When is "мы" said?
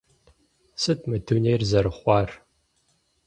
1.09-1.17